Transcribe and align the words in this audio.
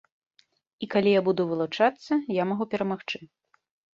І 0.85 0.87
калі 0.93 1.11
я 1.15 1.21
буду 1.27 1.41
вылучацца, 1.51 2.13
я 2.41 2.47
магу 2.53 2.65
перамагчы. 2.75 3.17